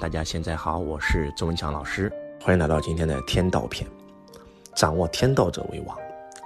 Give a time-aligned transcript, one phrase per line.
[0.00, 2.08] 大家现在好，我是周文强老师，
[2.40, 3.84] 欢迎来到今天的天道篇。
[4.76, 5.98] 掌握天道者为王，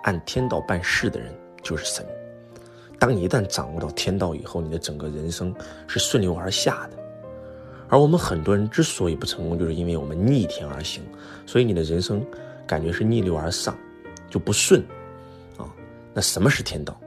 [0.05, 1.31] 按天道办事的人
[1.63, 2.03] 就是神。
[2.99, 5.55] 当你一旦掌握到天道以后，你的整个人生
[5.87, 6.97] 是顺流而下的。
[7.91, 11.03] 而我们很多人之所以不成功，就是因为我们逆天而行，
[11.45, 12.25] 所以你的人生
[12.67, 13.77] 感觉是逆流而上，
[14.31, 14.83] 就不顺
[15.59, 15.69] 啊。
[16.15, 16.99] 那什么是天道？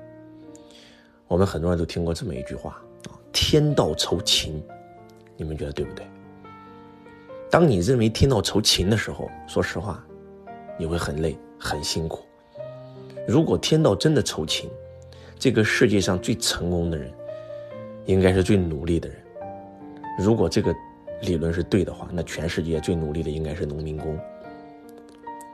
[1.27, 4.63] 我们很多人都听过这么一句话啊：“天道酬勤。”
[5.37, 6.05] 你们觉得对不对？
[7.55, 10.05] 当你认为天道酬勤的时候，说实话，
[10.77, 12.19] 你会很累、很辛苦。
[13.25, 14.69] 如果天道真的酬勤，
[15.39, 17.09] 这个世界上最成功的人，
[18.07, 19.17] 应该是最努力的人。
[20.19, 20.75] 如果这个
[21.21, 24.19] 理论是对的话，那全世界最努力的应该是农民工。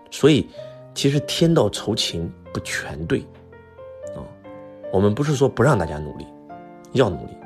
[0.09, 0.49] 所以，
[0.95, 3.19] 其实天道酬勤不全对，
[4.15, 4.25] 啊，
[4.91, 6.25] 我们不是说不让大家努力，
[6.93, 7.37] 要努力，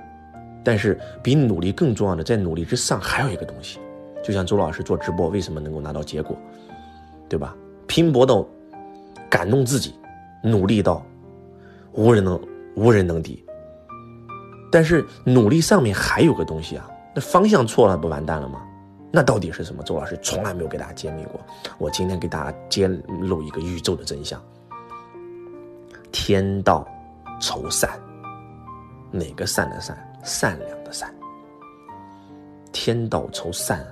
[0.64, 3.80] 但是比努力更重要的，在努力之上还有一个东西。
[4.26, 6.36] 就像周老师做直播，为什么能够拿到结果，
[7.30, 7.56] 对吧？
[7.86, 8.44] 拼搏到
[9.30, 9.94] 感动自己，
[10.42, 11.06] 努力到
[11.94, 12.42] 无人能
[12.76, 13.46] 无人能敌。
[14.72, 18.64] 但是努力上面还有个东西啊，那方向错了不完蛋了吗？
[19.12, 19.84] 那到底是什么？
[19.84, 21.40] 周老师从来没有给大家揭秘过。
[21.78, 24.42] 我今天给大家揭露一个宇宙的真相：
[26.12, 26.84] 天道
[27.40, 27.92] 酬善，
[29.12, 29.96] 哪个善的善？
[30.24, 31.14] 善良的善。
[32.74, 33.88] 天道酬善啊。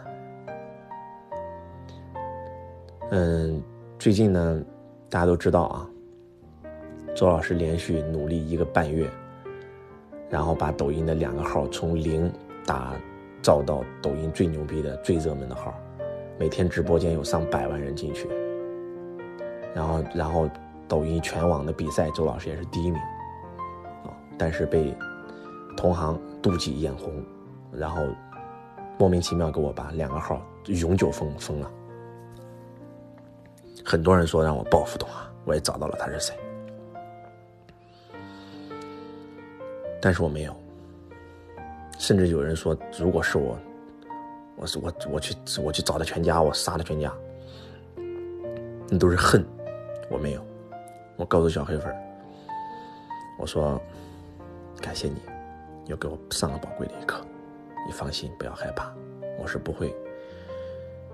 [3.16, 3.62] 嗯，
[4.00, 4.60] 最近呢，
[5.08, 5.88] 大家都知道啊，
[7.16, 9.08] 周老师连续努力一个半月，
[10.32, 12.28] 然后把抖音的两个号从零
[12.66, 12.96] 打
[13.40, 15.72] 造到抖音最牛逼的、最热门的号，
[16.40, 18.28] 每天直播间有上百万人进去，
[19.76, 20.50] 然后，然后
[20.88, 23.00] 抖音全网的比赛，周老师也是第一名，
[24.06, 24.92] 啊，但是被
[25.78, 27.24] 同行妒忌眼红，
[27.72, 28.02] 然后
[28.98, 31.72] 莫名其妙给我把两个号永久封封了。
[33.84, 35.08] 很多人说让我报复他，
[35.46, 36.34] 我也找到了他是谁，
[40.02, 40.56] 但是我没有。
[42.00, 43.58] 甚至有人说，如果是我，
[44.56, 47.14] 我是我我去我去找他全家，我杀了全家，
[48.90, 49.46] 那都是恨，
[50.10, 50.46] 我没有。
[51.16, 51.96] 我告诉小黑粉，
[53.38, 53.80] 我说
[54.82, 55.22] 感谢你，
[55.86, 57.24] 又给我上了宝贵的一课。
[57.86, 58.94] 你放心，不要害怕，
[59.40, 59.96] 我是不会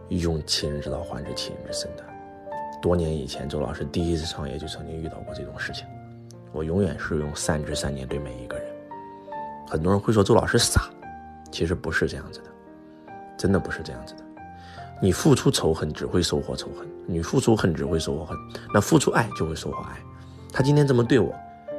[0.08, 2.04] 用其人之道还治其人之身的。
[2.82, 5.86] 多年以前，周老师第一次创业就曾经遇到过这种事情。
[6.52, 8.66] 我永远是用三知三年对每一个人。
[9.68, 10.90] 很多人会说周老师傻，
[11.52, 12.46] 其实不是这样子的，
[13.38, 14.24] 真的不是这样子的。
[15.02, 18.38] 你付出仇恨只会收获仇恨，你付出恨只会收获恨，
[18.74, 19.98] 那付出爱就会收获爱。
[20.52, 21.34] 他今天这么对我，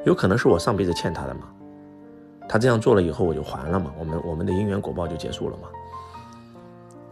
[0.05, 1.49] 有可能是我上辈子欠他的嘛？
[2.49, 3.93] 他这样做了以后，我就还了嘛？
[3.99, 5.69] 我们我们的因缘果报就结束了吗？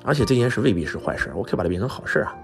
[0.05, 2.35] 而且这件事未必是坏事，我可以把它变成好事啊。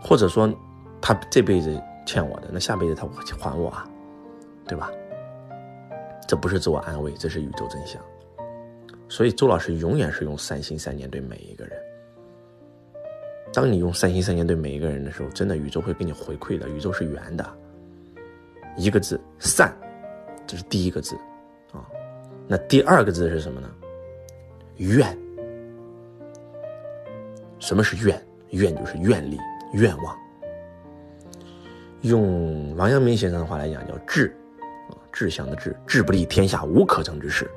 [0.00, 0.52] 或者说，
[1.00, 3.06] 他这辈子欠我的，那下辈子他
[3.38, 3.88] 还我啊，
[4.66, 4.90] 对吧？
[6.26, 8.00] 这不是自我安慰，这是宇宙真相。
[9.08, 11.76] 所以周老师永远是用善心善念对每一个人。
[13.52, 16.68] 当你用善心善念对每一个人的时候，真的宇宙会给你回馈的。
[16.68, 17.44] 宇宙是圆的，
[18.76, 19.76] 一个字善，
[20.46, 21.16] 这是第一个字
[21.72, 21.84] 啊。
[22.46, 23.68] 那第二个字是什么呢？
[24.76, 25.18] 愿。
[27.58, 28.20] 什么是愿？
[28.50, 29.36] 愿就是愿力。
[29.72, 30.16] 愿望，
[32.02, 34.34] 用王阳明先生的话来讲叫志，
[34.90, 37.50] 啊，志向的志，志不立，天下无可成之事。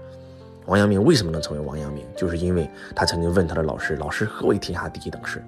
[0.66, 2.06] 王阳明为什么能成为王阳明？
[2.16, 5.44] 就是因为他曾经问他的老师：“老师，何为天下第一等事？”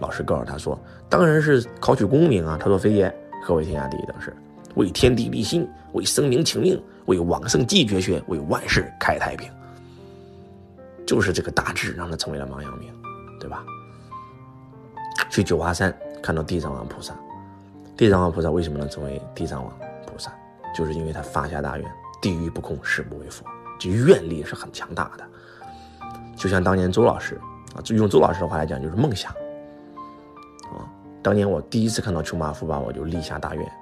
[0.00, 0.78] 老师告诉他说
[1.08, 4.34] ：“当然是考取功名啊。”他说：“非也，何为天下第一等事？
[4.74, 9.50] 为天地立心，为生民请命，为往圣继绝学，为万世开太平。”
[11.06, 12.92] 就是这个大志让他成为了王阳明，
[13.40, 13.64] 对吧？
[15.30, 17.14] 去九华山看到地藏王菩萨，
[17.96, 19.72] 地藏王菩萨为什么能成为地藏王
[20.04, 20.32] 菩萨？
[20.76, 23.44] 就是因为他发下大愿，地狱不空，誓不为佛，
[23.78, 25.24] 就愿力是很强大的。
[26.36, 27.40] 就像当年周老师
[27.74, 29.32] 啊，用周老师的话来讲，就是梦想
[30.64, 30.86] 啊。
[31.22, 33.72] 当年我第一次看到《穷爸富爸》，我就立下大愿：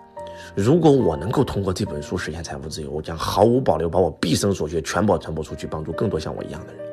[0.55, 6.85] 如果我能够通过这本书实现财富自由，我将毫无保留把我毕生所学全部传播出去，帮助更多像我一样的人。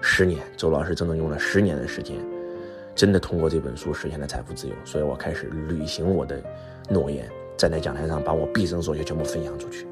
[0.00, 2.16] 十年，周老师整整用了十年的时间。
[2.94, 6.42] 真的通过这本书实现了财富自由，所以我开始履行我的
[6.88, 9.86] 诺言，站在讲台上把我毕生所学全部分享出去。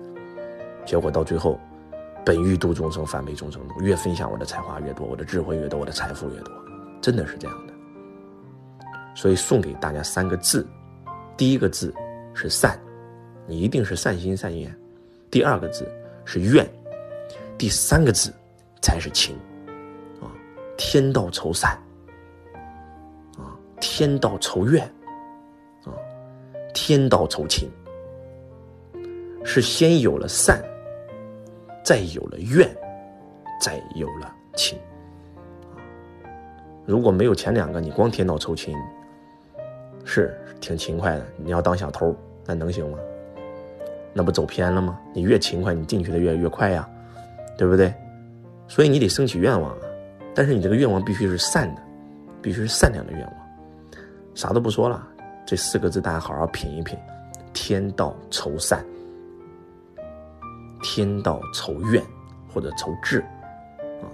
[0.85, 1.59] 结果到最后，
[2.25, 3.81] 本欲度众生，反被众生度。
[3.81, 6.53] 越分享我的才华越多，我的智慧越多，我的财富越多，
[7.01, 7.73] 真的是这样的。
[9.15, 10.67] 所以送给大家三个字：
[11.37, 11.93] 第一个字
[12.35, 12.79] 是善，
[13.47, 14.71] 你一定是善心善愿；
[15.31, 15.91] 第二个字
[16.25, 16.65] 是愿；
[17.57, 18.33] 第三个字
[18.83, 19.35] 才是情。
[20.21, 20.29] 啊，
[20.77, 21.79] 天道酬善，
[23.93, 24.85] 天道酬怨，
[25.85, 25.91] 啊，
[26.73, 27.69] 天道酬勤，
[29.43, 30.63] 是先有了善，
[31.85, 32.71] 再有了怨，
[33.61, 34.79] 再有了亲。
[36.87, 38.77] 如果没有前两个，你光天道酬勤，
[40.05, 41.27] 是挺勤快的。
[41.37, 42.15] 你要当小偷，
[42.47, 42.99] 那能行吗？
[44.13, 45.01] 那不走偏了吗？
[45.13, 46.89] 你越勤快，你进去的越越快呀，
[47.59, 47.93] 对不对？
[48.69, 49.79] 所以你得升起愿望啊，
[50.33, 51.83] 但是你这个愿望必须是善的，
[52.41, 53.40] 必须是善良的愿望。
[54.41, 55.07] 啥都不说了，
[55.45, 56.99] 这四个字大家好好品一品：
[57.53, 58.83] 天道酬善，
[60.83, 62.03] 天道酬怨
[62.49, 63.21] 或者酬智
[64.01, 64.09] 啊。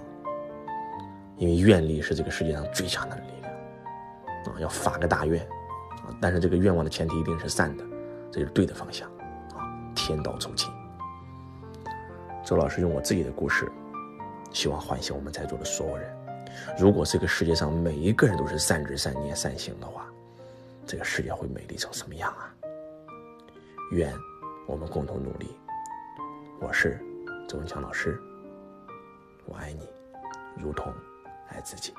[1.37, 3.53] 因为愿力是这个世界上最强的力量
[4.53, 5.41] 啊，要发个大愿
[6.05, 7.85] 啊，但是这个愿望的前提一定是善的，
[8.29, 9.09] 这是对的方向
[9.55, 9.63] 啊。
[9.95, 10.69] 天道酬勤。
[12.43, 13.71] 周老师用我自己的故事，
[14.51, 16.13] 希望唤醒我们在座的所有人。
[16.77, 20.05] 如果这个世界上每一个人都是善知善念善行的话，
[20.87, 22.55] 这个世界会美丽成什么样啊？
[23.91, 24.17] 愿
[24.65, 25.53] 我们共同努力。
[26.61, 26.97] 我是
[27.45, 28.17] 周文强老师，
[29.45, 29.85] 我爱你，
[30.57, 30.93] 如同
[31.49, 31.93] 爱自己。